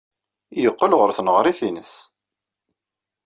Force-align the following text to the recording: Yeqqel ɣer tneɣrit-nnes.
Yeqqel 0.63 0.93
ɣer 0.99 1.09
tneɣrit-nnes. 1.17 1.93